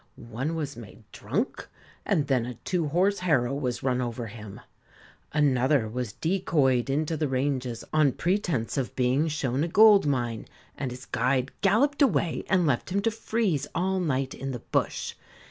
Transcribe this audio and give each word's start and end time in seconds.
One 0.15 0.55
was 0.55 0.75
made 0.75 1.03
drunk, 1.11 1.67
and 2.07 2.25
then 2.25 2.47
a 2.47 2.55
two 2.55 2.87
horse 2.87 3.19
harrow 3.19 3.53
was 3.53 3.83
run 3.83 4.01
over 4.01 4.25
him; 4.25 4.59
another 5.31 5.87
was 5.87 6.13
decoyed 6.13 6.89
into 6.89 7.15
the 7.15 7.27
ranges 7.27 7.83
on 7.93 8.13
pretence 8.13 8.77
of 8.77 8.95
being 8.95 9.27
shown 9.27 9.63
a 9.63 9.67
gold 9.67 10.07
mine, 10.07 10.47
and 10.75 10.89
his 10.89 11.05
guide 11.05 11.51
galloped 11.61 12.01
away 12.01 12.43
and 12.49 12.65
left 12.65 12.89
him 12.89 13.03
to 13.03 13.11
freeze 13.11 13.67
all 13.75 13.99
night 13.99 14.33
in 14.33 14.49
the 14.49 14.59
bush. 14.71 15.13